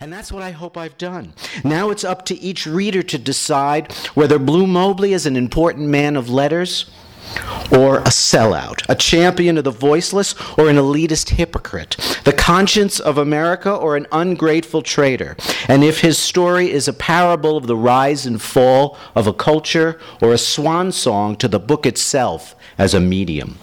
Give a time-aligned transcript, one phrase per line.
[0.00, 1.32] And that's what I hope I've done.
[1.64, 6.16] Now it's up to each reader to decide whether Bleu Mobley is an important man
[6.16, 6.90] of letters
[7.72, 13.18] or a sellout, a champion of the voiceless or an elitist hypocrite, the conscience of
[13.18, 15.36] America or an ungrateful traitor,
[15.68, 20.00] and if his story is a parable of the rise and fall of a culture
[20.22, 23.58] or a swan song to the book itself as a medium.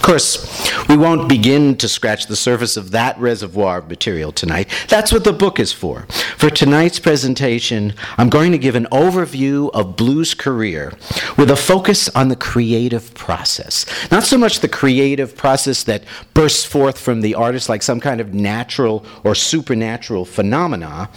[0.00, 4.70] Of course, we won't begin to scratch the surface of that reservoir of material tonight.
[4.88, 6.06] That's what the book is for.
[6.38, 10.94] For tonight's presentation, I'm going to give an overview of Bleu's career
[11.36, 13.84] with a focus on the creative process.
[14.10, 18.22] Not so much the creative process that bursts forth from the artist like some kind
[18.22, 21.10] of natural or supernatural phenomena,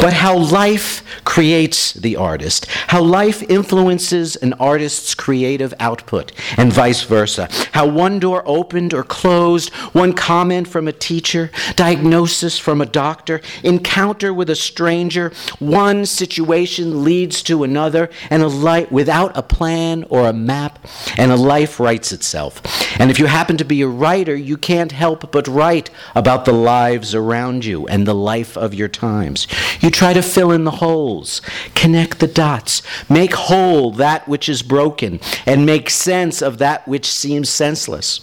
[0.00, 7.04] but how life creates the artist, how life influences an artist's creative output, and vice
[7.04, 7.48] versa.
[7.70, 13.38] How one door opened or closed, one comment from a teacher, diagnosis from a doctor,
[13.62, 20.04] encounter with a stranger, one situation leads to another, and a life without a plan
[20.08, 20.78] or a map,
[21.18, 22.62] and a life writes itself.
[22.98, 26.52] And if you happen to be a writer, you can't help but write about the
[26.52, 29.46] lives around you and the life of your times.
[29.80, 31.42] You try to fill in the holes,
[31.74, 32.80] connect the dots,
[33.10, 38.13] make whole that which is broken, and make sense of that which seems senseless.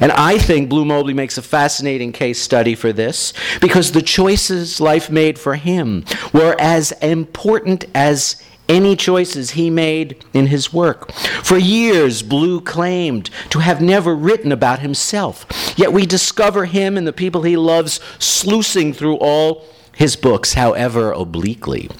[0.00, 4.80] And I think Bleu Mobley makes a fascinating case study for this because the choices
[4.80, 11.12] life made for him were as important as any choices he made in his work.
[11.12, 17.06] For years, Bleu claimed to have never written about himself, yet we discover him and
[17.06, 21.90] the people he loves sluicing through all his books, however obliquely.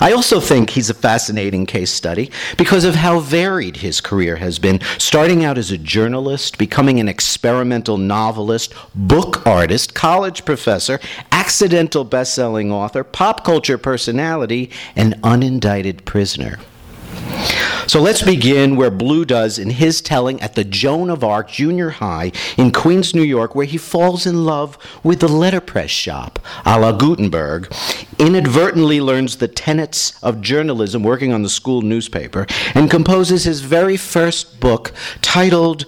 [0.00, 4.58] I also think he's a fascinating case study because of how varied his career has
[4.58, 11.00] been, starting out as a journalist, becoming an experimental novelist, book artist, college professor,
[11.32, 16.58] accidental best-selling author, pop culture personality, and unindicted prisoner.
[17.88, 21.88] So let's begin where Bleu does in his telling at the Joan of Arc Junior
[21.88, 26.78] High in Queens, New York, where he falls in love with the letterpress shop, a
[26.78, 27.72] la Gutenberg,
[28.18, 33.96] inadvertently learns the tenets of journalism working on the school newspaper, and composes his very
[33.96, 34.92] first book
[35.22, 35.86] titled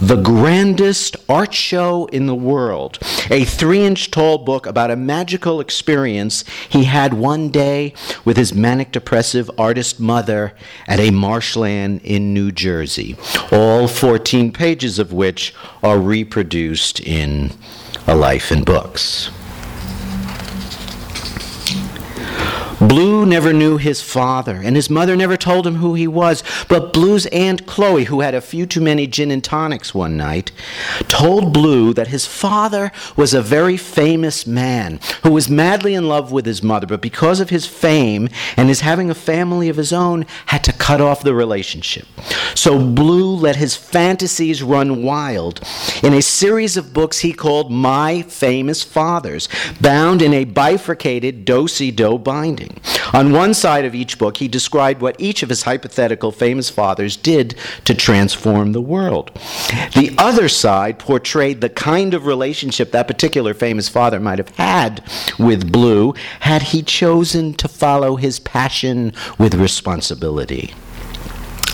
[0.00, 2.98] the grandest art show in the world,
[3.30, 8.52] a three inch tall book about a magical experience he had one day with his
[8.52, 10.52] manic depressive artist mother
[10.86, 13.16] at a marshland in New Jersey,
[13.50, 17.52] all 14 pages of which are reproduced in
[18.06, 19.30] A Life in Books.
[22.80, 26.42] Bleu never knew his father, and his mother never told him who he was.
[26.68, 30.52] But Bleu's Aunt Chloe, who had a few too many gin and tonics one night,
[31.08, 36.32] told Bleu that his father was a very famous man who was madly in love
[36.32, 39.92] with his mother, but because of his fame and his having a family of his
[39.92, 42.06] own, had to cut off the relationship.
[42.54, 45.60] So Bleu let his fantasies run wild
[46.02, 49.48] in a series of books he called My Famous Fathers,
[49.80, 52.65] bound in a bifurcated do-si-do binding.
[53.12, 57.16] On one side of each book, he described what each of his hypothetical famous fathers
[57.16, 57.54] did
[57.84, 59.30] to transform the world.
[59.94, 65.02] The other side portrayed the kind of relationship that particular famous father might have had
[65.38, 70.74] with Bleu had he chosen to follow his passion with responsibility.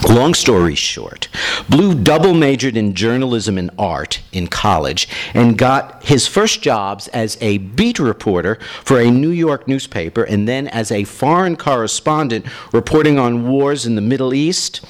[0.08, 1.28] Long story short,
[1.68, 7.38] Bleu double majored in journalism and art in college and got his first jobs as
[7.40, 13.18] a beat reporter for a New York newspaper and then as a foreign correspondent reporting
[13.18, 14.84] on wars in the Middle East,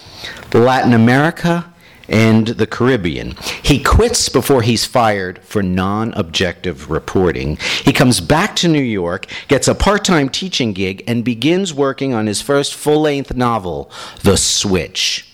[0.53, 1.72] Latin America,
[2.13, 3.35] and the Caribbean.
[3.63, 7.57] He quits before he's fired for non objective reporting.
[7.83, 12.13] He comes back to New York, gets a part time teaching gig, and begins working
[12.13, 13.91] on his first full length novel,
[14.23, 15.32] The Switch.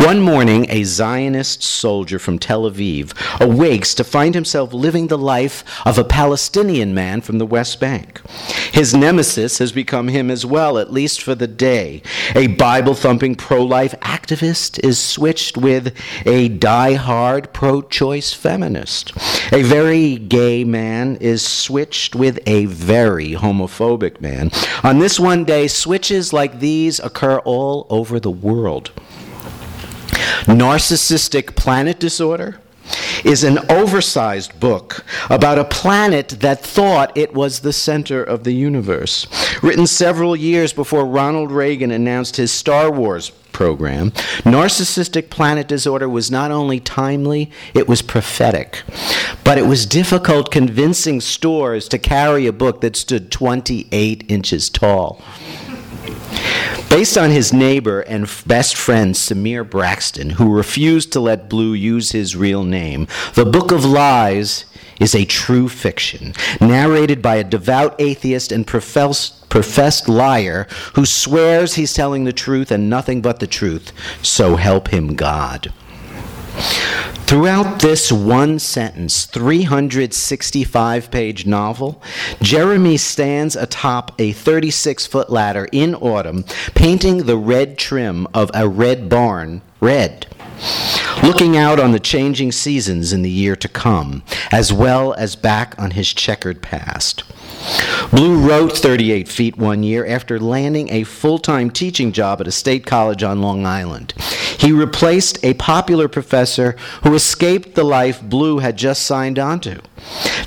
[0.00, 5.62] One morning, a Zionist soldier from Tel Aviv awakes to find himself living the life
[5.86, 8.22] of a Palestinian man from the West Bank.
[8.72, 12.02] His nemesis has become him as well, at least for the day.
[12.34, 15.94] A Bible thumping pro life activist is switched with
[16.24, 19.12] a die hard pro choice feminist.
[19.52, 24.50] A very gay man is switched with a very homophobic man.
[24.82, 28.92] On this one day, switches like these occur all over the world.
[30.46, 32.60] Narcissistic Planet Disorder
[33.24, 38.52] is an oversized book about a planet that thought it was the center of the
[38.52, 39.26] universe.
[39.62, 44.10] Written several years before Ronald Reagan announced his Star Wars program,
[44.42, 48.82] Narcissistic Planet Disorder was not only timely, it was prophetic.
[49.44, 55.22] But it was difficult convincing stores to carry a book that stood 28 inches tall.
[56.90, 62.10] Based on his neighbor and best friend Samir Braxton, who refused to let Bleu use
[62.10, 64.64] his real name, The Book of Lies
[65.00, 71.74] is a true fiction, narrated by a devout atheist and professed, professed liar who swears
[71.74, 73.92] he's telling the truth and nothing but the truth,
[74.22, 75.72] so help him God.
[76.60, 82.02] Throughout this one sentence, 365 page novel,
[82.42, 88.68] Jeremy stands atop a 36 foot ladder in autumn, painting the red trim of a
[88.68, 90.26] red barn red
[91.22, 95.74] looking out on the changing seasons in the year to come, as well as back
[95.78, 97.24] on his checkered past.
[98.10, 102.52] Bleu wrote 38 Feet one year after landing a full time teaching job at a
[102.52, 104.12] state college on Long Island.
[104.58, 109.80] He replaced a popular professor who escaped the life Bleu had just signed onto.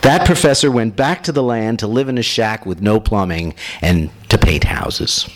[0.02, 3.54] That professor went back to the land to live in a shack with no plumbing
[3.82, 5.30] and to paint houses.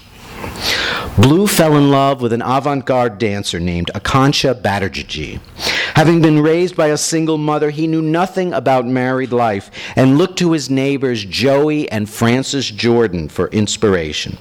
[1.18, 5.39] Bleu fell in love with an avant garde dancer named Akansha Batterjee.
[5.95, 10.38] Having been raised by a single mother, he knew nothing about married life and looked
[10.38, 14.38] to his neighbors Joey and Francis Jordan for inspiration.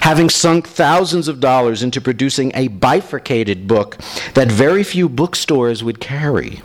[0.00, 3.96] Having sunk thousands of dollars into producing a bifurcated book
[4.34, 6.62] that very few bookstores would carry,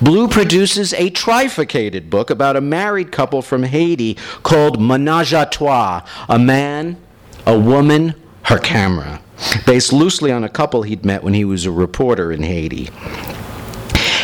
[0.00, 6.00] Bleu produces a trifurcated book about a married couple from Haiti called Menage a Trois,
[6.28, 6.96] a man,
[7.46, 8.14] a woman,
[8.44, 9.20] her camera,
[9.66, 12.90] based loosely on a couple he'd met when he was a reporter in Haiti.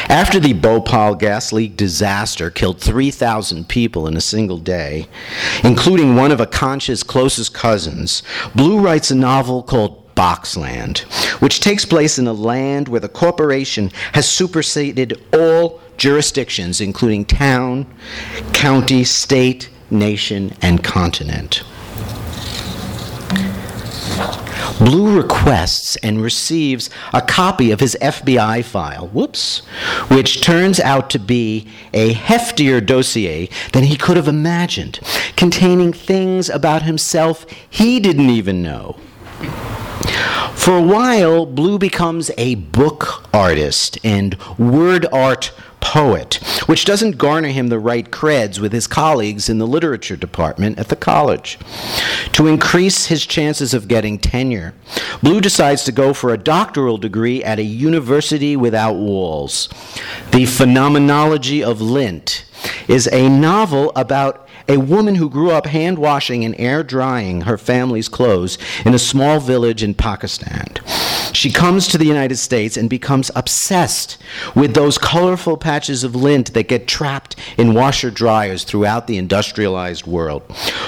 [0.09, 5.07] After the Bhopal gas leak disaster killed 3,000 people in a single day,
[5.63, 8.25] including one of Akansha's closest cousins,
[8.55, 10.99] Bleu writes a novel called Boxland,
[11.41, 17.87] which takes place in a land where the corporation has superseded all jurisdictions, including town,
[18.53, 21.63] county, state, nation, and continent.
[24.79, 29.59] Bleu requests and receives a copy of his FBI file, whoops,
[30.09, 35.01] which turns out to be a heftier dossier than he could have imagined,
[35.37, 38.97] containing things about himself he didn't even know.
[40.55, 46.35] For a while, Bleu becomes a book artist and word art poet,
[46.67, 50.89] which doesn't garner him the right creds with his colleagues in the literature department at
[50.89, 51.59] the college.
[52.33, 54.75] To increase his chances of getting tenure,
[55.23, 59.69] Bleu decides to go for a doctoral degree at a university without walls.
[60.33, 62.45] The Phenomenology of Lint
[62.89, 67.59] is a novel about a woman who grew up hand washing and air drying her
[67.59, 70.69] family's clothes in a small village in Pakistan.
[71.33, 74.19] She comes to the United States and becomes obsessed
[74.55, 80.07] with those colorful patches of lint that get trapped in washer dryers throughout the industrialized
[80.07, 80.43] world.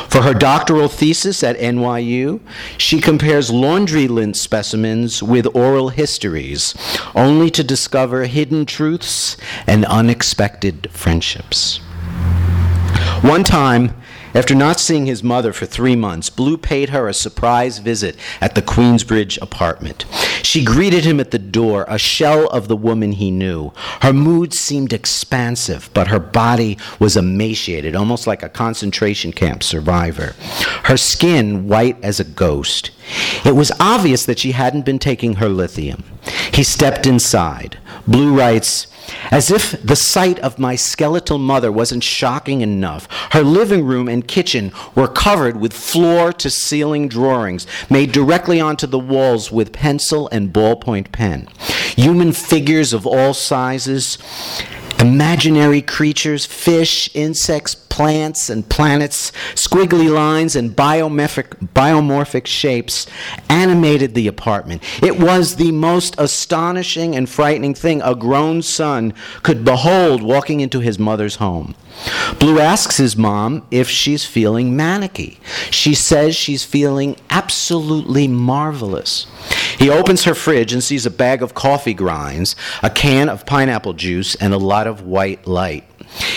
[0.08, 2.40] For her doctoral thesis at NYU,
[2.76, 6.74] she compares laundry lint specimens with oral histories,
[7.14, 11.78] only to discover hidden truths and unexpected friendships.
[13.22, 13.94] One time,
[14.34, 18.54] after not seeing his mother for three months, Bleu paid her a surprise visit at
[18.54, 20.04] the Queensbridge apartment.
[20.42, 23.72] She greeted him at the door, a shell of the woman he knew.
[24.00, 30.34] Her mood seemed expansive, but her body was emaciated, almost like a concentration camp survivor.
[30.84, 32.90] Her skin white as a ghost.
[33.44, 36.04] It was obvious that she hadn't been taking her lithium.
[36.52, 37.78] He stepped inside.
[38.06, 38.86] Bleu writes,
[39.30, 44.28] as if the sight of my skeletal mother wasn't shocking enough, her living room and
[44.28, 50.28] kitchen were covered with floor to ceiling drawings made directly onto the walls with pencil
[50.30, 51.48] and ballpoint pen.
[51.96, 54.18] human figures of all sizes,
[55.02, 63.08] imaginary creatures, fish, insects, plants, and planets, squiggly lines, and biomorphic, biomorphic shapes
[63.48, 64.80] animated the apartment.
[65.02, 70.78] It was the most astonishing and frightening thing a grown son could behold walking into
[70.78, 71.74] his mother's home.
[72.38, 75.38] Bleu asks his mom if she's feeling manicky.
[75.70, 79.26] She says she's feeling absolutely marvelous.
[79.78, 83.92] He opens her fridge and sees a bag of coffee grinds, a can of pineapple
[83.94, 85.84] juice, and a lot of white light.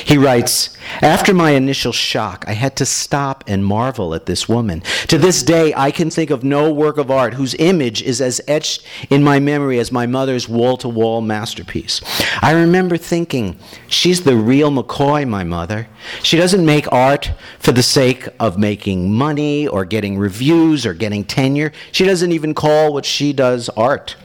[0.06, 4.82] He writes, After my initial shock, I had to stop and marvel at this woman.
[5.08, 8.40] To this day, I can think of no work of art whose image is as
[8.48, 12.02] etched in my memory as my mother's wall to wall masterpiece.
[12.42, 15.88] I remember thinking, She's the real McCoy, my mother.
[16.24, 21.24] She doesn't make art for the sake of making money or getting reviews or getting
[21.24, 21.72] tenure.
[21.92, 24.16] She doesn't even call what she does art.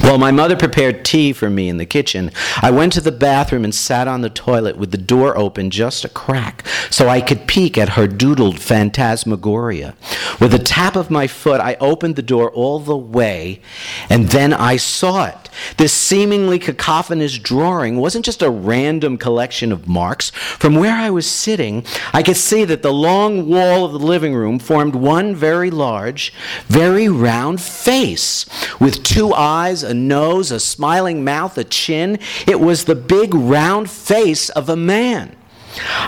[0.00, 2.30] While my mother prepared tea for me in the kitchen,
[2.60, 6.04] I went to the bathroom and sat on the toilet with the door open just
[6.04, 9.94] a crack so I could peek at her doodled phantasmagoria.
[10.40, 13.60] With a tap of my foot, I opened the door all the way,
[14.08, 15.42] and then I saw it.
[15.76, 20.30] This seemingly cacophonous drawing wasn't just a random collection of marks.
[20.30, 24.34] From where I was sitting, I could see that the long wall of the living
[24.34, 26.32] room formed one very large,
[26.66, 28.46] very round face
[28.80, 32.18] with two eyes, a nose, a smiling mouth, a chin.
[32.46, 35.36] It was the big round face of a man.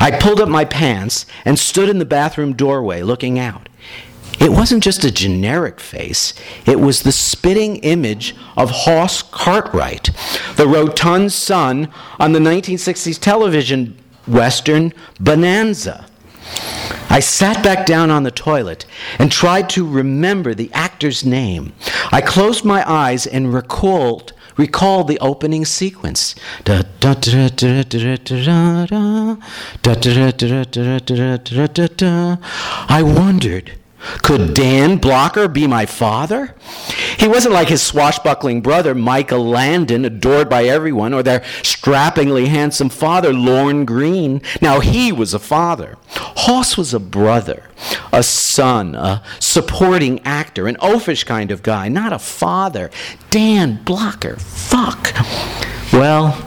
[0.00, 3.69] I pulled up my pants and stood in the bathroom doorway looking out.
[4.40, 6.35] It wasn't just a generic face,
[6.66, 10.11] it was the spitting image of Hoss Cartwright,
[10.57, 11.88] the rotund son
[12.19, 16.07] on the 1960s television western Bonanza.
[17.11, 18.87] I sat back down on the toilet
[19.19, 21.73] and tried to remember the actor's name.
[22.11, 26.35] I closed my eyes and recalled recalled the opening sequence.
[32.89, 33.73] I wondered
[34.23, 36.55] could Dan Blocker be my father?
[37.19, 42.89] He wasn't like his swashbuckling brother, Michael Landon, adored by everyone, or their strappingly handsome
[42.89, 44.43] father, Lorne Greene.
[44.61, 45.97] Now he was a father.
[46.09, 47.69] Hoss was a brother,
[48.13, 52.91] a son, a supporting actor, an oafish kind of guy, not a father.
[53.31, 55.13] Dan Blocker, fuck.
[55.93, 56.47] Well,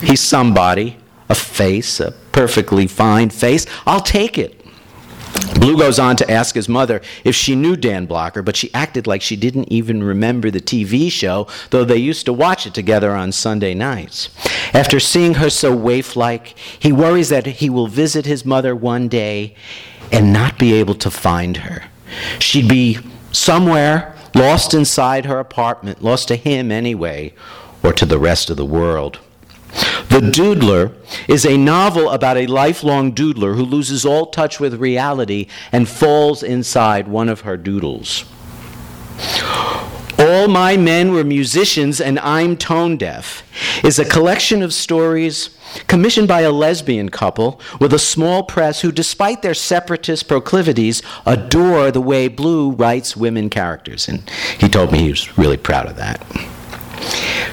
[0.00, 0.96] he's somebody,
[1.28, 3.66] a face, a perfectly fine face.
[3.86, 4.63] I'll take it.
[5.58, 9.06] Bleu goes on to ask his mother if she knew Dan Blocker, but she acted
[9.06, 13.12] like she didn't even remember the TV show, though they used to watch it together
[13.12, 14.28] on Sunday nights.
[14.74, 19.08] After seeing her so waif like, he worries that he will visit his mother one
[19.08, 19.54] day
[20.12, 21.84] and not be able to find her.
[22.38, 22.98] She'd be
[23.32, 27.32] somewhere lost inside her apartment, lost to him anyway,
[27.82, 29.18] or to the rest of the world.
[30.08, 30.92] The Doodler
[31.28, 36.42] is a novel about a lifelong doodler who loses all touch with reality and falls
[36.42, 38.24] inside one of her doodles.
[40.16, 43.42] All My Men Were Musicians and I'm Tone Deaf
[43.84, 45.50] is a collection of stories
[45.88, 51.90] commissioned by a lesbian couple with a small press who, despite their separatist proclivities, adore
[51.90, 54.08] the way Bleu writes women characters.
[54.08, 54.28] And
[54.58, 56.24] he told me he was really proud of that.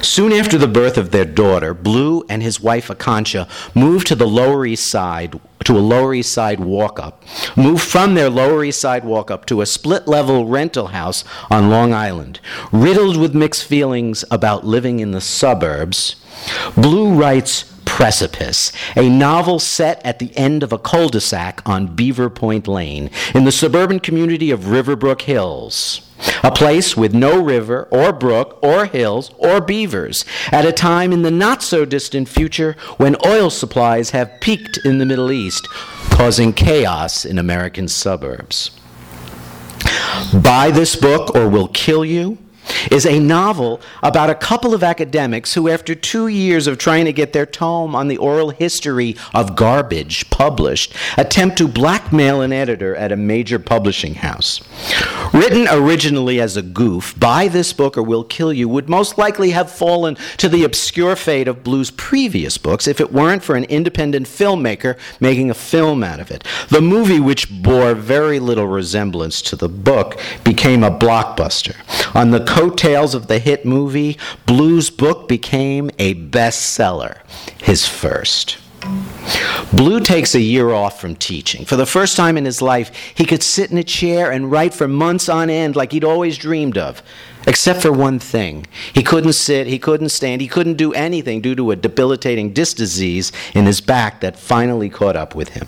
[0.01, 4.27] Soon after the birth of their daughter, Bleu and his wife Akancha moved to the
[4.27, 7.23] Lower East Side to a Lower East Side walk up,
[7.55, 11.69] moved from their Lower East Side walk up to a split level rental house on
[11.69, 12.39] Long Island.
[12.71, 16.15] Riddled with mixed feelings about living in the suburbs,
[16.75, 17.70] Bleu writes
[18.01, 22.67] Precipice, a novel set at the end of a cul de sac on Beaver Point
[22.67, 26.01] Lane in the suburban community of Riverbrook Hills
[26.43, 31.21] a place with no river or brook or hills or beavers, at a time in
[31.21, 35.67] the not so distant future when oil supplies have peaked in the Middle East,
[36.09, 38.71] causing chaos in American suburbs.
[40.43, 42.39] Buy this book or we'll kill you
[42.89, 47.13] is a novel about a couple of academics who, after two years of trying to
[47.13, 52.95] get their tome on the oral history of garbage published, attempt to blackmail an editor
[52.95, 54.61] at a major publishing house.
[55.33, 59.51] Written originally as a goof, Buy This Book or We'll Kill You would most likely
[59.51, 63.63] have fallen to the obscure fate of Bleu's previous books if it weren't for an
[63.65, 66.43] independent filmmaker making a film out of it.
[66.69, 71.75] The movie, which bore very little resemblance to the book, became a blockbuster.
[72.15, 77.19] On the coattails of the hit movie, Bleu's book became a bestseller,
[77.63, 78.57] his first.
[79.71, 81.63] Bleu takes a year off from teaching.
[81.63, 84.73] For the first time in his life, he could sit in a chair and write
[84.73, 87.01] for months on end like he'd always dreamed of.
[87.47, 88.67] except for one thing.
[88.93, 92.77] He couldn't sit, he couldn't stand, he couldn't do anything due to a debilitating disc
[92.77, 95.67] disease in his back that finally caught up with him.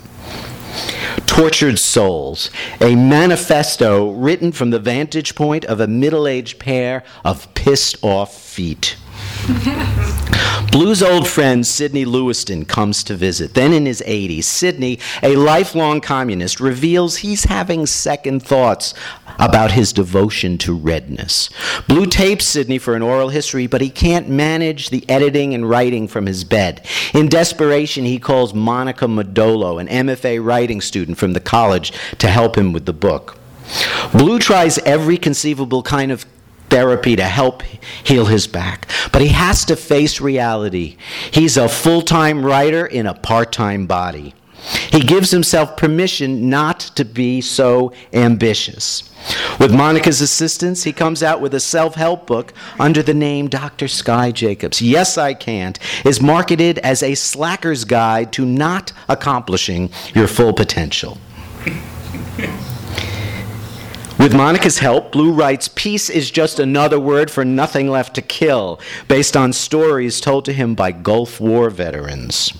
[1.26, 2.50] Tortured Souls,
[2.80, 8.36] a manifesto written from the vantage point of a middle aged pair of pissed off
[8.36, 8.96] feet.
[10.70, 13.54] Bleu's old friend Sidney Lewiston comes to visit.
[13.54, 18.94] Then in his 80s, Sidney, a lifelong communist, reveals he's having second thoughts
[19.38, 21.50] about his devotion to redness.
[21.86, 26.08] Bleu tapes Sidney for an oral history, but he can't manage the editing and writing
[26.08, 26.86] from his bed.
[27.12, 32.56] In desperation, he calls Monica Modolo, an MFA writing student from the college, to help
[32.56, 33.38] him with the book.
[34.12, 36.26] Bleu tries every conceivable kind of
[36.74, 37.62] therapy to help
[38.02, 38.90] heal his back.
[39.12, 40.96] But he has to face reality.
[41.30, 44.34] He's a full time writer in a part time body.
[44.90, 49.08] He gives himself permission not to be so ambitious.
[49.60, 53.86] With Monica's assistance, he comes out with a self help book under the name Dr.
[53.86, 54.82] Sky Jacobs.
[54.82, 61.18] Yes, I Can't is marketed as a slacker's guide to not accomplishing your full potential.
[64.24, 68.80] With Monica's help, Bleu writes Peace is just another word for nothing left to kill,
[69.06, 72.50] based on stories told to him by Gulf War veterans.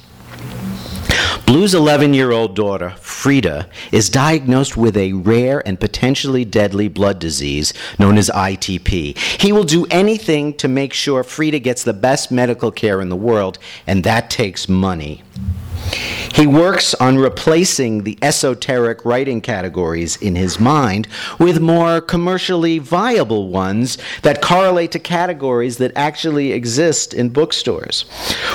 [1.46, 7.18] Bleu's 11 year old daughter, Frida, is diagnosed with a rare and potentially deadly blood
[7.18, 9.16] disease known as ITP.
[9.16, 13.16] He will do anything to make sure Frida gets the best medical care in the
[13.16, 15.22] world, and that takes money.
[16.34, 21.06] He works on replacing the esoteric writing categories in his mind
[21.38, 28.04] with more commercially viable ones that correlate to categories that actually exist in bookstores.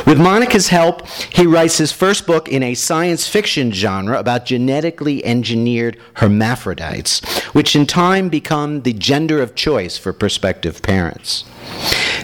[0.06, 5.24] With Monica's help, he writes his first book in a science fiction genre about genetically
[5.24, 11.46] engineered hermaphrodites, which in time become the gender of choice for prospective parents.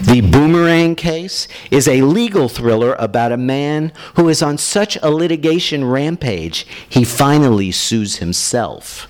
[0.02, 5.10] The Boomerang case is a legal thriller about a man who is on such a
[5.10, 9.08] litigation rampage, he finally sues himself.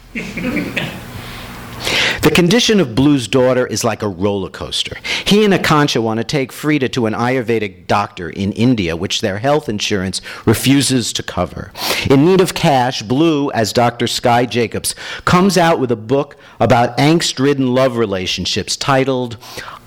[2.26, 4.96] The condition of Bleu's daughter is like a roller coaster.
[5.24, 9.38] He and Akanksha want to take Frida to an Ayurvedic doctor in India, which their
[9.38, 11.70] health insurance refuses to cover.
[12.10, 14.08] In need of cash, Bleu, as Dr.
[14.08, 19.36] Sky Jacobs, comes out with a book about angst ridden love relationships titled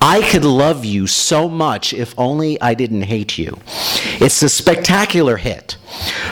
[0.02, 3.58] I could love you so much if only I didn't hate you.
[4.18, 5.76] It's a spectacular hit.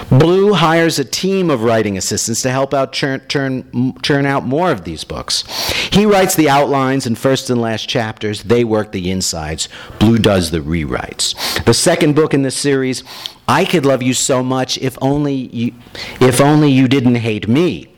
[0.08, 4.70] Bleu hires a team of writing assistants to help out churn, churn, churn out more
[4.70, 5.44] of these books.
[5.90, 8.42] He writes the outlines and first and last chapters.
[8.42, 9.68] They work the insides.
[9.98, 11.35] Bleu does the rewrites.
[11.64, 13.05] The second book in this series,
[13.46, 15.74] I could love you so much if only you,
[16.20, 17.88] if only you didn't hate me.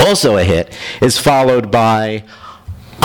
[0.00, 2.24] Also a hit is followed by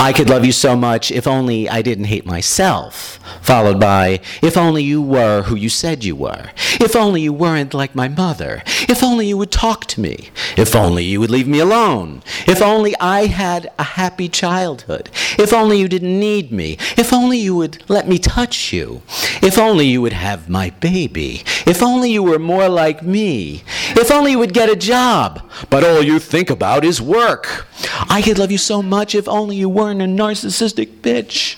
[0.00, 4.56] I could love you so much if only I didn't hate myself, followed by, if
[4.56, 8.62] only you were who you said you were, if only you weren't like my mother,
[8.88, 12.62] if only you would talk to me, if only you would leave me alone, if
[12.62, 17.56] only I had a happy childhood, if only you didn't need me, if only you
[17.56, 19.02] would let me touch you,
[19.42, 23.64] if only you would have my baby, if only you were more like me,
[23.96, 27.66] if only you would get a job, but all you think about is work.
[28.08, 31.56] I could love you so much if only you weren't a narcissistic bitch.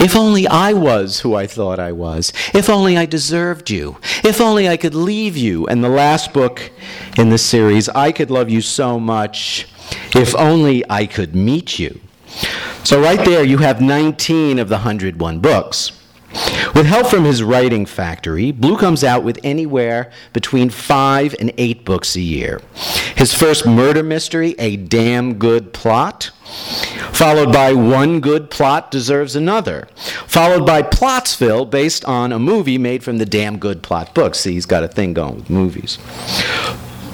[0.00, 2.32] If only I was who I thought I was.
[2.54, 3.98] If only I deserved you.
[4.24, 5.66] If only I could leave you.
[5.66, 6.70] And the last book
[7.16, 9.66] in the series, I Could Love You So Much.
[10.14, 12.00] If only I could meet you.
[12.84, 15.92] So, right there, you have 19 of the 101 books.
[16.74, 21.84] With help from his writing factory, Bleu comes out with anywhere between five and eight
[21.84, 22.60] books a year.
[23.16, 26.30] His first murder mystery, A Damn Good Plot,
[27.12, 29.88] followed by One Good Plot Deserves Another,
[30.26, 34.34] followed by Plotsville, based on a movie made from the Damn Good Plot book.
[34.34, 35.98] See, he's got a thing going with movies.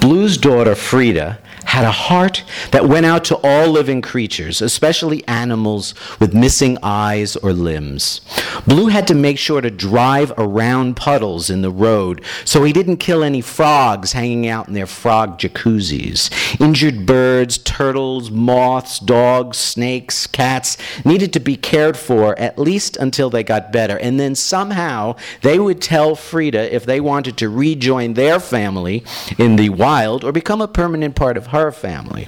[0.05, 5.95] Bleu's daughter, Frida, had a heart that went out to all living creatures, especially animals
[6.19, 8.21] with missing eyes or limbs.
[8.67, 12.97] Bleu had to make sure to drive around puddles in the road so he didn't
[12.97, 16.29] kill any frogs hanging out in their frog jacuzzis.
[16.61, 23.31] Injured birds, turtles, moths, dogs, snakes, cats needed to be cared for at least until
[23.31, 23.97] they got better.
[23.97, 29.03] And then somehow they would tell Frida if they wanted to rejoin their family
[29.39, 32.27] in the wild or become a permanent part of her family.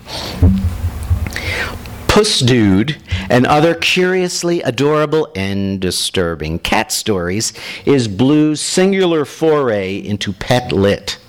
[2.07, 2.97] Puss Dude
[3.29, 7.53] and other curiously adorable and disturbing cat stories
[7.85, 11.19] is Bleu's singular foray into pet lit.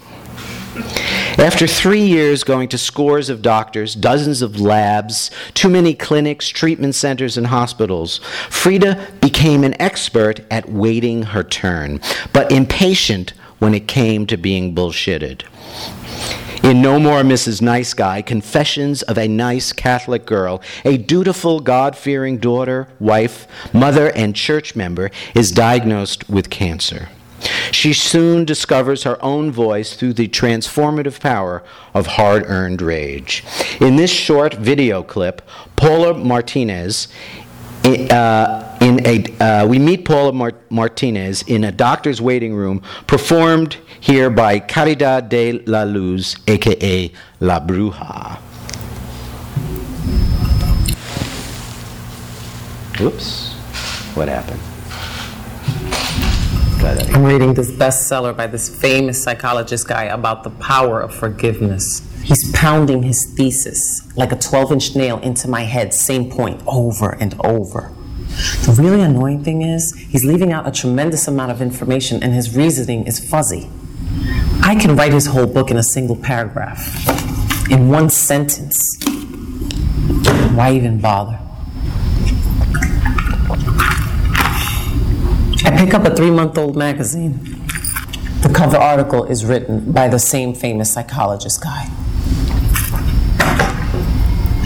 [1.39, 6.95] After three years going to scores of doctors, dozens of labs, too many clinics, treatment
[6.95, 12.01] centers, and hospitals, Frida became an expert at waiting her turn,
[12.33, 15.43] but impatient when it came to being bullshitted.
[16.63, 17.63] In No More Mrs.
[17.63, 24.11] Nice Guy, Confessions of a Nice Catholic Girl, a dutiful, God fearing daughter, wife, mother,
[24.17, 27.09] and church member is diagnosed with cancer.
[27.71, 31.63] She soon discovers her own voice through the transformative power
[31.95, 33.45] of hard earned rage.
[33.81, 35.43] In this short video clip,
[35.77, 37.07] Paula Martinez
[37.85, 43.77] uh, in a, uh, we meet Paula Mar- Martinez in a doctor's waiting room, performed
[44.01, 47.11] here by Caridad de la Luz, aka
[47.41, 48.39] La Bruja.
[53.01, 53.53] Oops,
[54.15, 54.61] what happened?
[56.81, 62.03] I'm reading this bestseller by this famous psychologist guy about the power of forgiveness.
[62.23, 67.17] He's pounding his thesis like a 12 inch nail into my head, same point, over
[67.21, 67.93] and over.
[68.67, 72.55] The really annoying thing is, he's leaving out a tremendous amount of information and his
[72.55, 73.71] reasoning is fuzzy.
[74.63, 77.09] I can write his whole book in a single paragraph,
[77.71, 78.79] in one sentence.
[80.55, 81.39] Why even bother?
[85.65, 87.39] I pick up a three month old magazine.
[88.43, 91.89] The cover article is written by the same famous psychologist guy.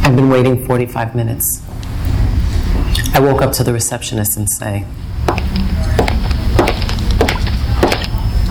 [0.04, 1.62] I've been waiting 45 minutes.
[3.14, 4.86] I woke up to the receptionist and say,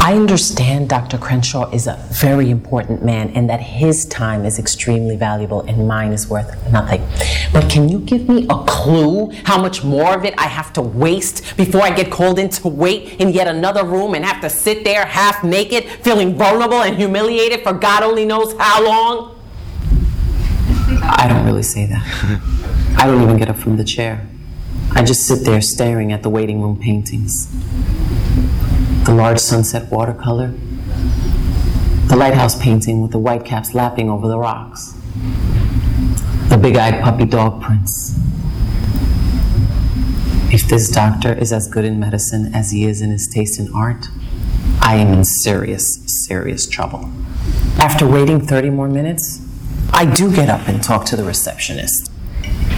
[0.03, 1.17] I understand Dr.
[1.17, 6.11] Crenshaw is a very important man and that his time is extremely valuable and mine
[6.11, 7.01] is worth nothing.
[7.51, 10.81] But can you give me a clue how much more of it I have to
[10.81, 14.49] waste before I get called in to wait in yet another room and have to
[14.49, 19.41] sit there half naked, feeling vulnerable and humiliated for God only knows how long?
[21.01, 22.95] I don't really say that.
[22.97, 24.27] I don't even get up from the chair.
[24.93, 27.47] I just sit there staring at the waiting room paintings.
[29.05, 30.53] The large sunset watercolor,
[32.07, 34.93] the lighthouse painting with the whitecaps lapping over the rocks,
[36.49, 38.19] the big eyed puppy dog prints.
[40.53, 43.73] If this doctor is as good in medicine as he is in his taste in
[43.73, 44.09] art,
[44.81, 47.09] I am in serious, serious trouble.
[47.77, 49.39] After waiting 30 more minutes,
[49.93, 52.11] I do get up and talk to the receptionist.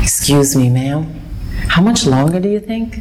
[0.01, 1.19] Excuse me, ma'am.
[1.67, 2.99] How much longer do you think?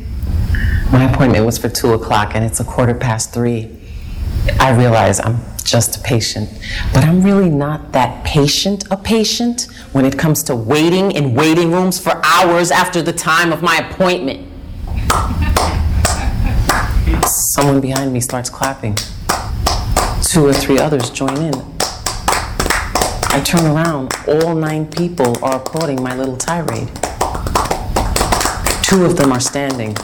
[0.90, 3.68] My appointment was for 2 o'clock and it's a quarter past 3.
[4.58, 6.50] I realize I'm just a patient,
[6.92, 11.70] but I'm really not that patient a patient when it comes to waiting in waiting
[11.70, 14.48] rooms for hours after the time of my appointment.
[17.26, 18.96] Someone behind me starts clapping.
[20.22, 21.54] Two or three others join in.
[23.34, 26.90] I turn around, all nine people are applauding my little tirade.
[28.92, 29.94] Two of them are standing.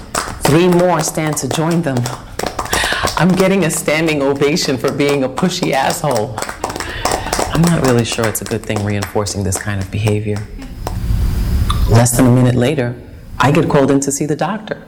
[0.45, 1.99] Three more stand to join them.
[3.19, 6.39] I'm getting a standing ovation for being a pushy asshole.
[7.53, 10.39] I'm not really sure it's a good thing reinforcing this kind of behavior.
[11.91, 12.99] Less than a minute later,
[13.39, 14.83] I get called in to see the doctor.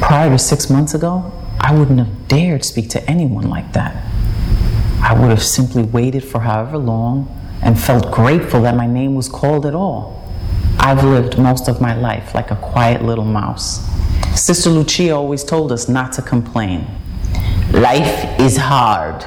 [0.00, 3.94] Prior to six months ago, I wouldn't have dared speak to anyone like that.
[5.00, 7.28] I would have simply waited for however long
[7.62, 10.19] and felt grateful that my name was called at all.
[10.82, 13.86] I've lived most of my life like a quiet little mouse.
[14.34, 16.86] Sister Lucia always told us not to complain.
[17.70, 19.22] Life is hard,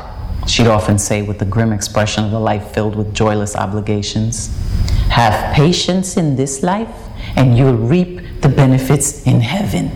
[0.48, 4.50] she'd often say with the grim expression of a life filled with joyless obligations.
[5.10, 6.90] Have patience in this life,
[7.36, 9.92] and you'll reap the benefits in heaven.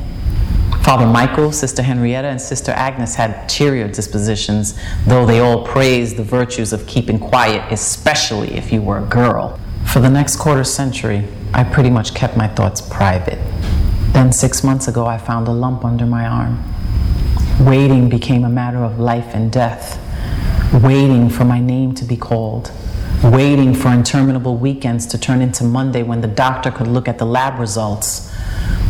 [0.83, 6.23] Father Michael, Sister Henrietta, and Sister Agnes had cheerier dispositions, though they all praised the
[6.23, 9.59] virtues of keeping quiet, especially if you were a girl.
[9.97, 13.39] For the next quarter century, I pretty much kept my thoughts private.
[14.13, 16.63] Then, six months ago, I found a lump under my arm.
[17.61, 19.99] Waiting became a matter of life and death.
[20.83, 22.71] Waiting for my name to be called.
[23.23, 27.25] Waiting for interminable weekends to turn into Monday when the doctor could look at the
[27.25, 28.31] lab results.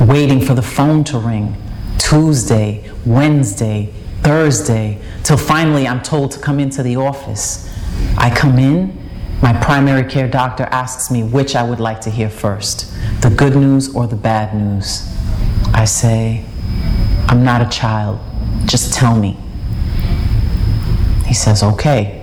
[0.02, 1.56] Waiting for the phone to ring.
[2.00, 3.93] Tuesday, Wednesday,
[4.24, 7.74] Thursday, till finally I'm told to come into the office.
[8.17, 9.07] I come in,
[9.41, 13.56] my primary care doctor asks me which I would like to hear first the good
[13.56, 15.08] news or the bad news.
[15.73, 16.45] I say,
[17.28, 18.19] I'm not a child,
[18.65, 19.38] just tell me.
[21.26, 22.13] He says, okay.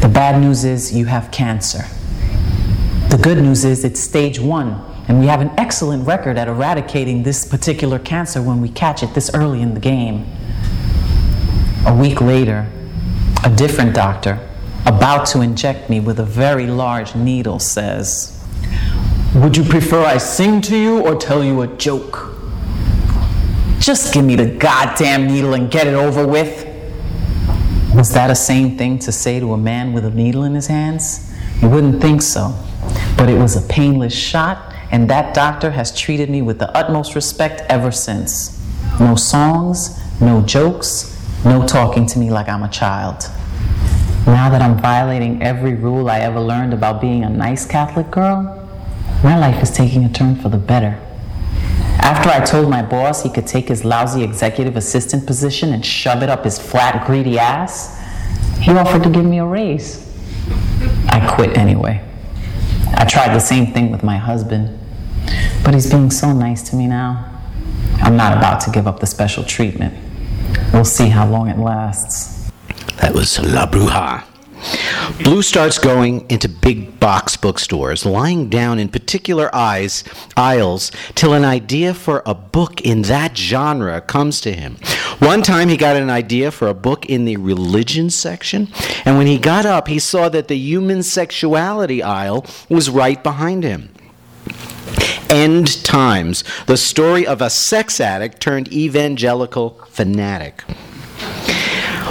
[0.00, 1.84] The bad news is you have cancer.
[3.08, 7.22] The good news is it's stage one, and we have an excellent record at eradicating
[7.22, 10.26] this particular cancer when we catch it this early in the game.
[11.86, 12.70] A week later,
[13.44, 14.40] A different doctor,
[14.86, 18.42] about to inject me with a very large needle, says,
[19.34, 22.32] Would you prefer I sing to you or tell you a joke?
[23.80, 26.64] Just give me the goddamn needle and get it over with.
[27.94, 30.66] Was that a sane thing to say to a man with a needle in his
[30.66, 31.32] hands?
[31.60, 32.54] You wouldn't think so.
[33.16, 37.14] But it was a painless shot, and that doctor has treated me with the utmost
[37.14, 38.62] respect ever since.
[39.00, 41.12] No songs, no jokes,
[41.44, 43.30] no talking to me like I'm a child.
[44.26, 48.68] Now that I'm violating every rule I ever learned about being a nice Catholic girl,
[49.22, 51.00] my life is taking a turn for the better.
[52.00, 56.24] After I told my boss he could take his lousy executive assistant position and shove
[56.24, 58.02] it up his flat, greedy ass,
[58.60, 60.04] he offered to give me a raise.
[61.08, 62.02] I quit anyway.
[62.94, 64.76] I tried the same thing with my husband,
[65.62, 67.32] but he's being so nice to me now.
[67.98, 69.94] I'm not about to give up the special treatment.
[70.72, 72.35] We'll see how long it lasts.
[73.00, 74.24] That was La Bruja.
[75.22, 80.02] Bleu starts going into big box bookstores, lying down in particular eyes,
[80.36, 84.76] aisles, till an idea for a book in that genre comes to him.
[85.18, 88.68] One time he got an idea for a book in the religion section,
[89.04, 93.62] and when he got up, he saw that the human sexuality aisle was right behind
[93.62, 93.90] him.
[95.28, 100.64] End Times, the story of a sex addict turned evangelical fanatic.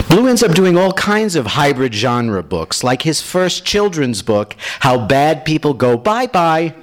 [0.08, 4.54] Bleu ends up doing all kinds of hybrid genre books, like his first children's book,
[4.80, 6.74] How Bad People Go Bye Bye,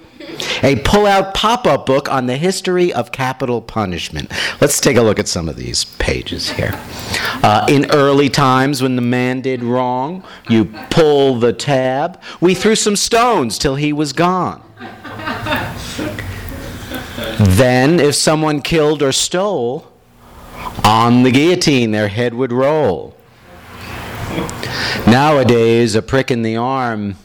[0.61, 4.31] a pull out pop up book on the history of capital punishment.
[4.61, 6.71] Let's take a look at some of these pages here.
[7.43, 12.21] Uh, in early times, when the man did wrong, you pull the tab.
[12.41, 14.61] We threw some stones till he was gone.
[17.39, 19.92] Then, if someone killed or stole,
[20.83, 23.15] on the guillotine their head would roll.
[25.07, 27.15] Nowadays, a prick in the arm,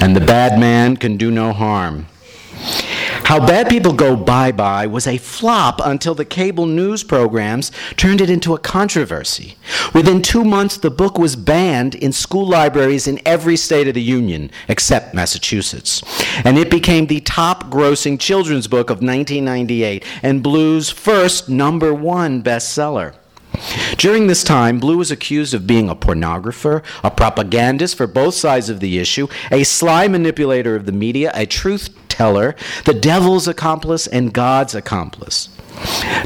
[0.00, 2.06] and the bad man can do no harm.
[3.24, 8.20] How Bad People Go Bye Bye was a flop until the cable news programs turned
[8.20, 9.56] it into a controversy.
[9.94, 14.02] Within two months, the book was banned in school libraries in every state of the
[14.02, 16.02] Union except Massachusetts.
[16.44, 22.42] And it became the top grossing children's book of 1998 and Bleu's first number one
[22.42, 23.14] bestseller.
[23.96, 28.68] During this time, Bleu was accused of being a pornographer, a propagandist for both sides
[28.68, 32.54] of the issue, a sly manipulator of the media, a truth teller,
[32.84, 35.48] the devil's accomplice, and God's accomplice.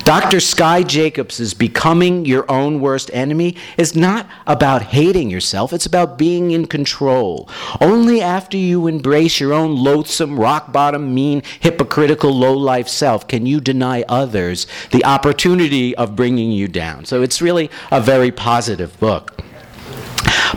[0.01, 0.41] Dr.
[0.41, 6.51] Sky Jacobs' becoming your own worst enemy is not about hating yourself, it's about being
[6.51, 7.49] in control.
[7.81, 13.47] Only after you embrace your own loathsome, rock bottom, mean, hypocritical, low life self can
[13.47, 17.05] you deny others the opportunity of bringing you down.
[17.05, 19.45] So it's really a very positive book.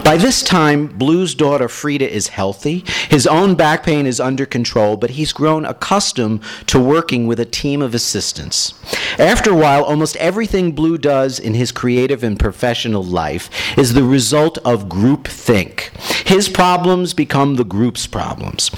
[0.07, 2.85] By this time, Bleu's daughter Frida is healthy.
[3.09, 7.45] His own back pain is under control, but he's grown accustomed to working with a
[7.45, 8.73] team of assistants.
[9.19, 14.03] After a while, almost everything Bleu does in his creative and professional life is the
[14.03, 15.91] result of group think.
[16.25, 18.69] His problems become the group's problems.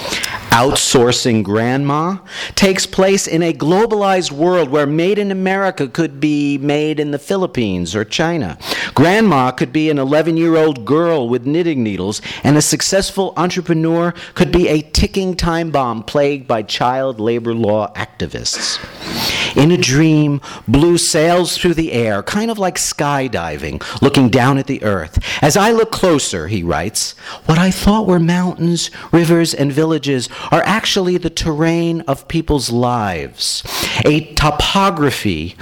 [0.51, 2.17] Outsourcing grandma
[2.55, 7.19] takes place in a globalized world where made in America could be made in the
[7.19, 8.57] Philippines or China.
[8.95, 14.13] Grandma could be an 11 year old girl with knitting needles, and a successful entrepreneur
[14.35, 19.38] could be a ticking time bomb plagued by child labor law activists.
[19.55, 24.67] In a dream, Bleu sails through the air, kind of like skydiving, looking down at
[24.67, 25.19] the earth.
[25.41, 27.11] As I look closer, he writes,
[27.45, 33.63] what I thought were mountains, rivers, and villages are actually the terrain of people's lives,
[34.05, 35.55] a topography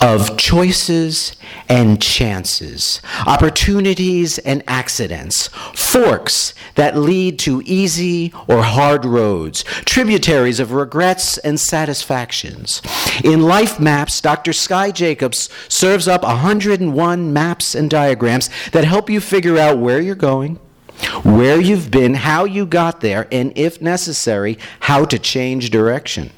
[0.00, 1.36] of choices
[1.68, 10.72] and chances, opportunities and accidents, forks that lead to easy or hard roads, tributaries of
[10.72, 12.82] regrets and satisfactions.
[13.24, 14.52] In Life Maps, Dr.
[14.52, 20.14] Sky Jacobs serves up 101 maps and diagrams that help you figure out where you're
[20.14, 20.56] going,
[21.22, 26.30] where you've been, how you got there, and if necessary, how to change direction.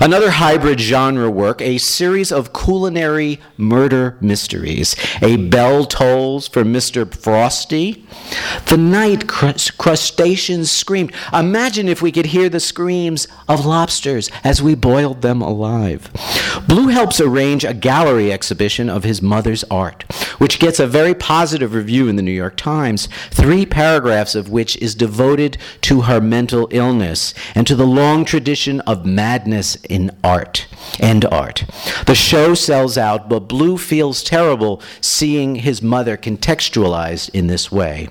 [0.00, 4.94] Another hybrid genre work, a series of culinary murder mysteries.
[5.22, 7.12] A bell tolls for Mr.
[7.12, 8.06] Frosty.
[8.66, 11.12] The night crustaceans screamed.
[11.32, 16.10] Imagine if we could hear the screams of lobsters as we boiled them alive.
[16.68, 20.04] Bleu helps arrange a gallery exhibition of his mother's art,
[20.38, 24.76] which gets a very positive review in the New York Times, three paragraphs of which
[24.76, 30.66] is devoted to her mental illness and to the long tradition of madness in art
[31.00, 31.64] and art.
[32.06, 38.08] The show sells out, but Bleu feels terrible seeing his mother contextualized in this way.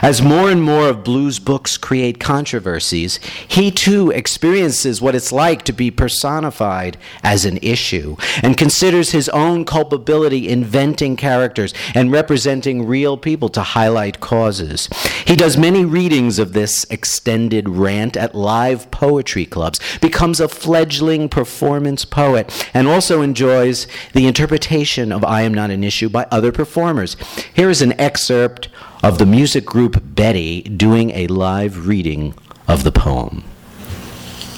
[0.00, 5.62] As more and more of Bleu's books create controversies, he too experiences what it's like
[5.62, 12.86] to be personified as an issue and considers his own culpability inventing characters and representing
[12.86, 14.88] real people to highlight causes.
[15.26, 21.11] He does many readings of this extended rant at live poetry clubs, becomes a fledgling
[21.28, 26.52] performance poet, and also enjoys the interpretation of I Am Not an Issue by other
[26.52, 27.16] performers.
[27.54, 28.68] Here is an excerpt
[29.02, 32.34] of the music group Betty doing a live reading
[32.66, 33.44] of the poem.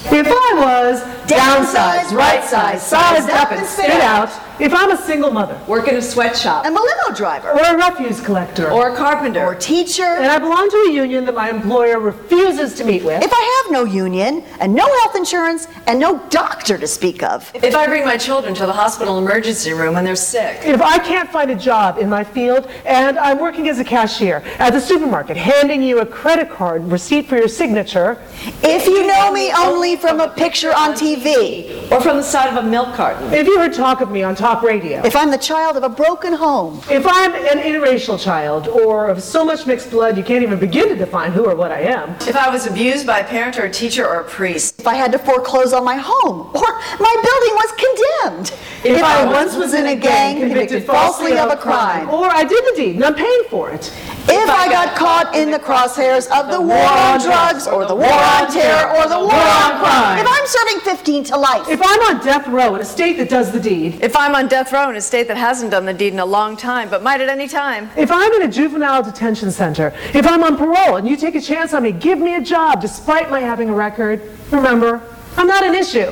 [0.07, 5.31] If I was downsized, right sized, sized up, and spit out, if I'm a single
[5.31, 8.95] mother, work in a sweatshop, I'm a limo driver, or a refuse collector, or a
[8.95, 12.85] carpenter, or a teacher, and I belong to a union that my employer refuses to
[12.85, 16.87] meet with, if I have no union, and no health insurance, and no doctor to
[16.87, 20.59] speak of, if I bring my children to the hospital emergency room when they're sick,
[20.63, 24.43] if I can't find a job in my field, and I'm working as a cashier
[24.59, 28.21] at the supermarket, handing you a credit card receipt for your signature,
[28.63, 32.63] if you know me only from a picture on TV, or from the side of
[32.63, 35.39] a milk carton, if you heard talk of me on talk radio, if I'm the
[35.39, 39.89] child of a broken home, if I'm an interracial child, or of so much mixed
[39.89, 42.67] blood you can't even begin to define who or what I am, if I was
[42.67, 45.73] abused by a parent or a teacher or a priest, if I had to foreclose
[45.73, 48.47] on my home, or my building was condemned,
[48.85, 52.25] if, if I, I once was in a gang convicted falsely of a crime, or
[52.29, 53.91] I did the deed and I'm paying for it,
[54.27, 58.13] if I got caught in the crosshairs of the war on drugs, or the war
[58.13, 62.15] on terror, or the war on crime, if I'm serving 15 to life, if I'm
[62.15, 64.89] on death row in a state that does the deed, if I'm on death row
[64.89, 67.29] in a state that hasn't done the deed in a long time, but might at
[67.29, 71.15] any time, if I'm in a juvenile detention center, if I'm on parole and you
[71.15, 74.21] take a chance on me, give me a job despite my having a record,
[74.51, 75.01] remember,
[75.37, 76.11] I'm not an issue.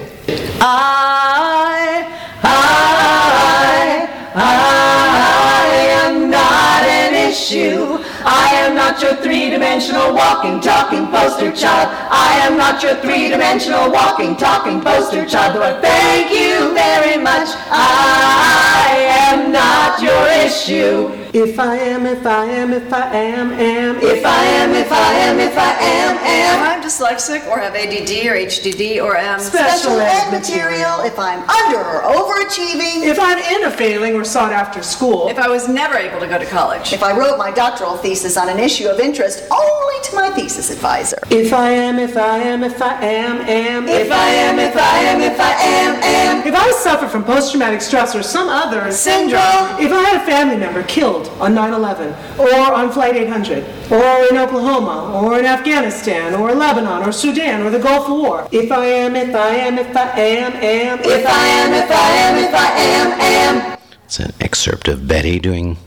[0.61, 2.07] I,
[2.43, 8.02] I, I am not an issue.
[8.33, 11.87] I am not your three-dimensional walking, talking poster child.
[12.09, 15.55] I am not your three-dimensional walking, talking poster child.
[15.55, 21.13] Though I thank you very much, I am not your issue.
[21.31, 23.97] If I am, if I am, if I am, am.
[23.97, 26.72] If I am, if I am, if I am, am.
[26.83, 32.01] Dyslexic or have ADD or HDD or am special ed material, if I'm under or
[32.03, 33.07] overachieving.
[33.07, 35.29] If I'm in a failing or sought after school.
[35.29, 36.91] If I was never able to go to college.
[36.91, 40.71] If I wrote my doctoral thesis on an issue of interest only to my thesis
[40.71, 41.19] advisor.
[41.29, 43.87] If I am, if I am, if I am, am.
[43.87, 46.47] If I am, if I am, if I am, am.
[46.47, 49.79] If I suffer from post-traumatic stress or some other syndrome.
[49.79, 54.37] If I had a family member killed on 9-11 or on Flight 800 or in
[54.37, 58.47] Oklahoma or in Afghanistan or Lebanon or Sudan or the Gulf War.
[58.51, 60.99] If I am, if I am, if I am, am.
[61.01, 63.79] If I am, if I am, if I am, am.
[64.05, 65.77] It's an excerpt of Betty doing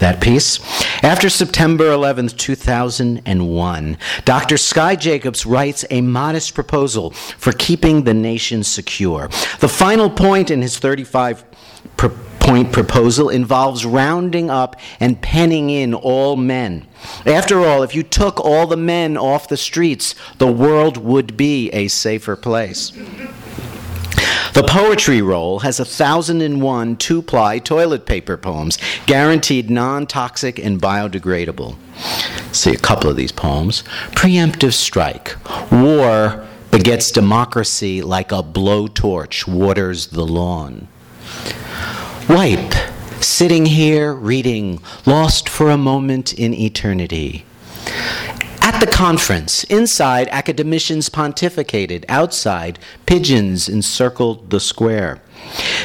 [0.00, 0.60] that piece.
[1.02, 4.56] After September 11th, 2001, Dr.
[4.58, 9.28] Sky Jacobs writes a modest proposal for keeping the nation secure.
[9.60, 11.42] The final point in his 35
[11.96, 12.08] pr-
[12.44, 16.86] point proposal involves rounding up and penning in all men.
[17.24, 21.70] After all, if you took all the men off the streets, the world would be
[21.70, 22.92] a safer place.
[24.52, 30.06] The poetry roll has a thousand and one two ply toilet paper poems, guaranteed non
[30.06, 31.76] toxic and biodegradable.
[32.52, 33.82] See a couple of these poems.
[34.10, 35.34] Preemptive strike.
[35.72, 40.88] War begets democracy like a blowtorch waters the lawn.
[42.28, 42.72] Wipe.
[43.20, 47.44] Sitting here reading, lost for a moment in eternity.
[48.62, 52.06] At the conference, inside, academicians pontificated.
[52.08, 55.20] Outside, pigeons encircled the square.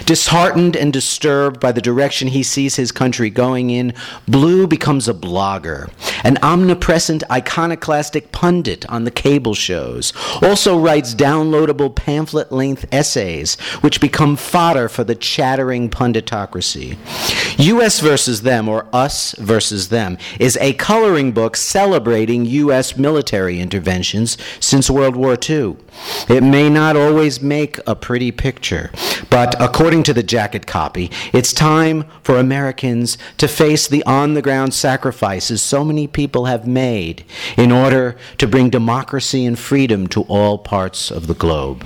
[0.06, 3.94] Disheartened and disturbed by the direction he sees his country going in,
[4.28, 5.92] Bleu becomes a blogger,
[6.24, 10.14] an omnipresent iconoclastic pundit on the cable shows.
[10.42, 16.98] Also writes downloadable pamphlet length essays, which become fodder for the chattering punditocracy.
[17.60, 18.00] U.S.
[18.00, 22.98] versus Them, or Us versus Them, is a coloring book celebrating U.S.
[22.98, 25.78] military interventions since World War II.
[26.28, 28.92] It may not always make a pretty picture,
[29.30, 34.42] but according to the jacket copy, it's time for Americans to face the on the
[34.42, 37.24] ground sacrifices so many people have made
[37.58, 41.84] in order to bring democracy and freedom to all parts of the globe.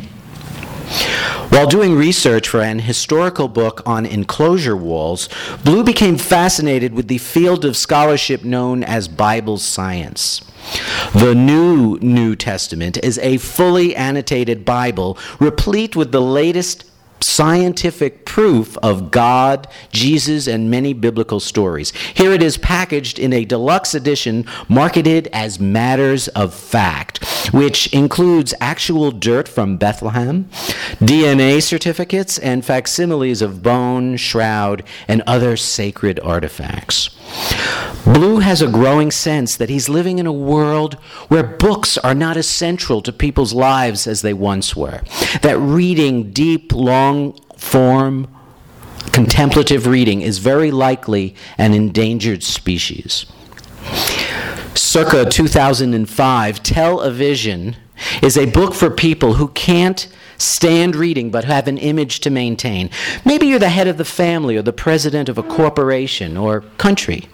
[1.49, 5.30] While doing research for an historical book on enclosure walls,
[5.64, 10.41] Bleu became fascinated with the field of scholarship known as Bible science.
[11.14, 16.86] The New New Testament is a fully annotated Bible replete with the latest
[17.24, 21.92] scientific proof of God, Jesus, and many biblical stories.
[22.14, 28.54] Here it is packaged in a deluxe edition marketed as Matters of Fact, which includes
[28.60, 30.46] actual dirt from Bethlehem,
[31.00, 37.10] DNA certificates, and facsimiles of bone, shroud, and other sacred artifacts.
[38.06, 40.96] Bleu has a growing sense that he's living in a world
[41.30, 45.02] where books are not as central to people's lives as they once were.
[45.42, 47.12] That reading deep, long
[47.57, 48.28] form,
[49.11, 53.26] contemplative reading is very likely an endangered species.
[54.76, 57.76] Circa 2005, Tell-A-Vision
[58.22, 60.07] is a book for people who can't
[60.44, 62.89] stand reading but have an image to maintain.
[63.26, 67.28] Maybe you're the head of the family or the president of a corporation or country.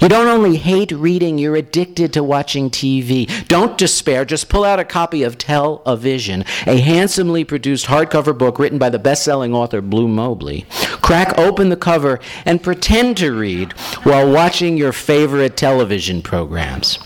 [0.00, 3.46] You don't only hate reading, you're addicted to watching TV.
[3.48, 8.78] Don't despair, just pull out a copy of Tell-A-Vision, a handsomely produced hardcover book written
[8.78, 10.66] by the best selling author Bleu Mobley.
[11.02, 16.98] Crack open the cover and pretend to read while watching your favorite television programs.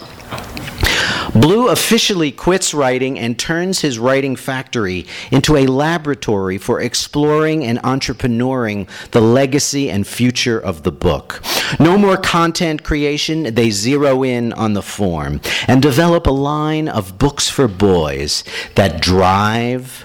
[1.34, 7.78] Bleu officially quits writing and turns his writing factory into a laboratory for exploring and
[7.78, 11.42] entrepreneuring the legacy and future of the book.
[11.80, 17.16] No more content creation, they zero in on the form and develop a line of
[17.16, 20.04] books for boys that drive,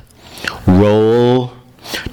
[0.65, 1.51] roll,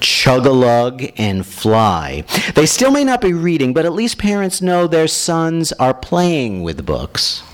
[0.01, 2.25] chug a lug, and fly.
[2.57, 6.65] They still may not be reading, but at least parents know their sons are playing
[6.65, 7.45] with books.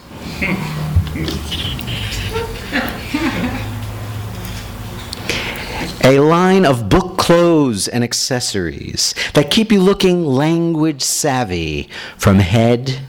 [6.04, 13.00] a line of book clothes and accessories that keep you looking language savvy from head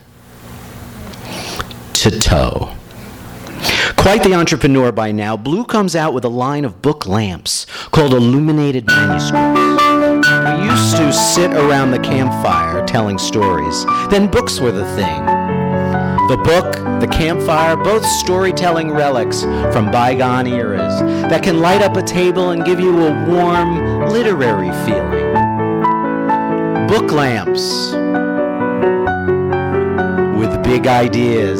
[1.93, 2.75] to toe.
[3.95, 8.13] Quite the entrepreneur by now, Bleu comes out with a line of book lamps called
[8.13, 9.81] Illuminated Manuscripts.
[10.31, 13.85] We used to sit around the campfire telling stories.
[14.09, 15.25] Then books were the thing.
[16.27, 19.41] The book, the campfire, both storytelling relics
[19.73, 24.69] from bygone eras that can light up a table and give you a warm literary
[24.85, 25.31] feeling.
[26.87, 27.91] Book lamps
[30.37, 31.59] with big ideas.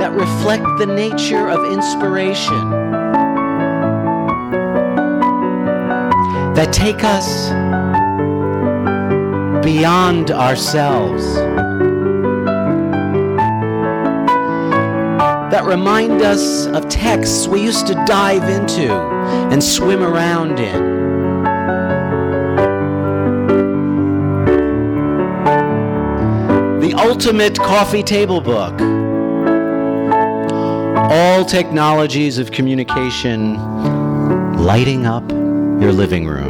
[0.00, 2.70] That reflect the nature of inspiration.
[6.54, 7.50] That take us
[9.66, 11.34] beyond ourselves.
[15.50, 20.94] That remind us of texts we used to dive into and swim around in.
[26.80, 28.80] The ultimate coffee table book.
[31.10, 33.56] All technologies of communication
[34.58, 35.28] lighting up
[35.82, 36.45] your living room.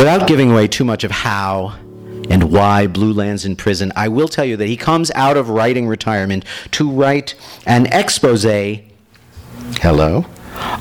[0.00, 1.74] Without giving away too much of how
[2.30, 5.50] and why Bleu lands in prison, I will tell you that he comes out of
[5.50, 7.34] writing retirement to write
[7.66, 8.44] an expose,
[9.82, 10.24] hello,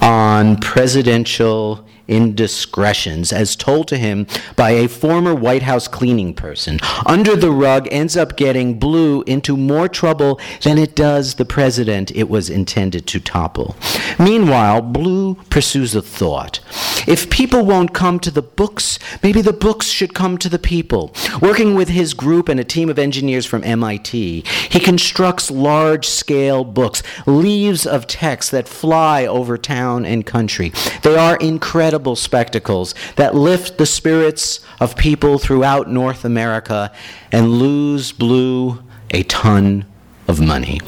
[0.02, 6.80] on presidential indiscretions as told to him by a former White House cleaning person.
[7.06, 12.12] Under the rug ends up getting Bleu into more trouble than it does the president
[12.16, 13.76] it was intended to topple.
[14.18, 16.60] Meanwhile, Bleu pursues a thought.
[17.08, 21.14] If people won't come to the books, maybe the books should come to the people.
[21.42, 26.64] Working with his group and a team of engineers from MIT, he constructs large scale
[26.64, 30.72] books, leaves of text that fly over town and country.
[31.04, 36.92] They are incredible incredible spectacles that lift the spirits of people throughout North America
[37.30, 38.82] and lose Bleu
[39.12, 39.86] a ton
[40.30, 40.80] of money.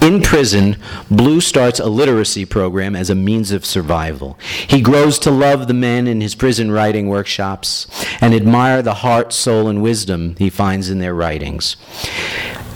[0.00, 0.76] In prison,
[1.10, 4.38] Bleu starts a literacy program as a means of survival.
[4.66, 7.86] He grows to love the men in his prison writing workshops
[8.20, 11.76] and admire the heart, soul, and wisdom he finds in their writings.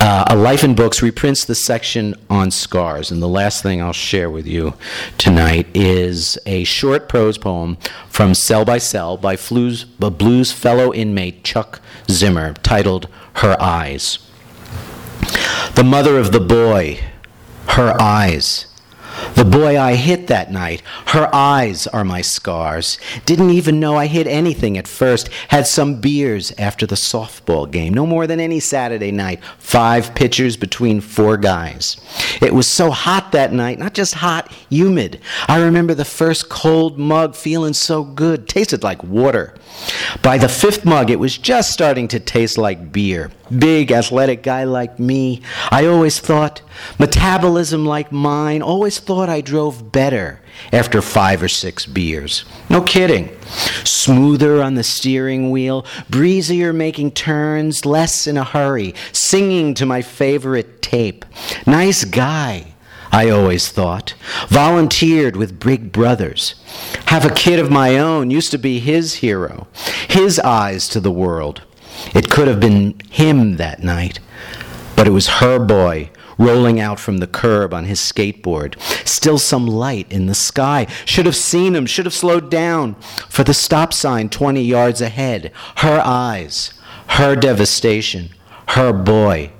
[0.01, 3.12] Uh, a Life in Books reprints the section on scars.
[3.12, 4.74] And the last thing I'll share with you
[5.16, 7.76] tonight is a short prose poem
[8.09, 11.80] from Cell by Cell by Bleu's, Bleu's fellow inmate Chuck
[12.11, 14.18] Zimmer titled Her Eyes.
[15.74, 17.01] The mother of the boy,
[17.68, 18.72] her eyes.
[19.35, 22.99] The boy I hit that night, her eyes are my scars.
[23.25, 25.29] Didn't even know I hit anything at first.
[25.49, 29.43] Had some beers after the softball game, no more than any Saturday night.
[29.59, 31.97] Five pitchers between four guys.
[32.41, 35.21] It was so hot that night, not just hot, humid.
[35.49, 39.55] I remember the first cold mug feeling so good, tasted like water.
[40.23, 43.31] By the fifth mug, it was just starting to taste like beer.
[43.59, 46.63] Big, athletic guy like me, I always thought,
[46.99, 50.41] metabolism like mine, always thought I drove better
[50.73, 52.45] after five or six beers.
[52.68, 53.31] No kidding.
[53.85, 60.03] Smoother on the steering wheel, breezier making turns, less in a hurry, singing to my
[60.03, 61.25] favorite tape.
[61.66, 62.73] Nice guy.
[63.12, 64.14] I always thought.
[64.49, 66.55] Volunteered with Big Brothers.
[67.07, 69.66] Have a kid of my own used to be his hero,
[70.09, 71.62] his eyes to the world.
[72.14, 74.18] It could have been him that night,
[74.97, 78.80] but it was her boy rolling out from the curb on his skateboard.
[79.07, 80.87] Still some light in the sky.
[81.05, 82.95] Should have seen him, should have slowed down
[83.28, 85.53] for the stop sign 20 yards ahead.
[85.76, 86.72] Her eyes,
[87.09, 88.30] her devastation,
[88.68, 89.53] her boy.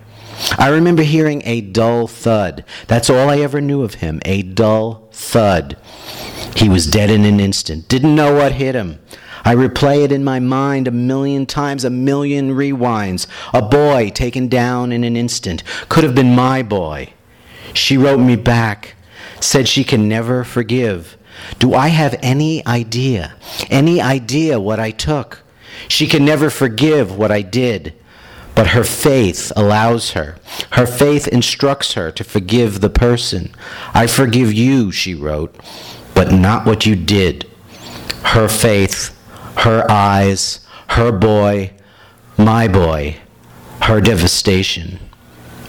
[0.58, 2.64] I remember hearing a dull thud.
[2.88, 5.76] That's all I ever knew of him a dull thud.
[6.56, 8.98] He was dead in an instant, didn't know what hit him.
[9.45, 13.26] I replay it in my mind a million times, a million rewinds.
[13.53, 15.62] A boy taken down in an instant.
[15.88, 17.12] Could have been my boy.
[17.74, 18.95] She wrote me back,
[19.40, 21.16] said she can never forgive.
[21.59, 23.34] Do I have any idea,
[23.70, 25.40] any idea what I took?
[25.88, 27.95] She can never forgive what I did.
[28.55, 30.36] But her faith allows her.
[30.72, 33.51] Her faith instructs her to forgive the person.
[33.95, 35.57] I forgive you, she wrote,
[36.14, 37.49] but not what you did.
[38.24, 39.18] Her faith,
[39.59, 41.72] her eyes, her boy,
[42.36, 43.16] my boy,
[43.82, 44.98] her devastation,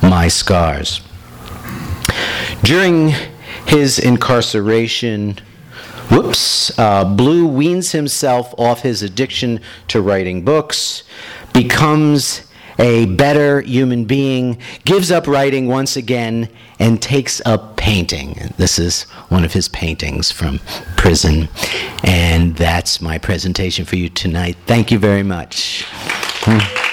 [0.02, 1.02] my scars.
[2.64, 3.14] During
[3.66, 5.40] his incarceration,
[6.10, 9.60] whoops, uh, Bleu weans himself off his addiction
[9.90, 11.04] to writing books,
[11.54, 12.42] becomes
[12.80, 16.50] a better human being, gives up writing once again,
[16.80, 18.52] and takes up painting.
[18.58, 20.60] This is one of his paintings from
[20.98, 21.50] prison.
[22.04, 24.58] And that's my presentation for you tonight.
[24.66, 25.86] Thank you very much.
[26.46, 26.93] Hmm.